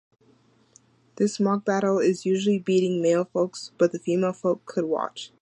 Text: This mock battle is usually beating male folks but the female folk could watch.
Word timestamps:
This 1.17 1.39
mock 1.39 1.63
battle 1.63 1.99
is 1.99 2.25
usually 2.25 2.57
beating 2.57 3.03
male 3.03 3.23
folks 3.25 3.71
but 3.77 3.91
the 3.91 3.99
female 3.99 4.33
folk 4.33 4.65
could 4.65 4.85
watch. 4.85 5.31